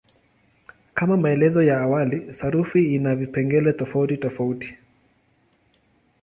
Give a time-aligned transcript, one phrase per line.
[0.93, 4.77] Kama maelezo ya awali, sarufi ina vipengele tofautitofauti.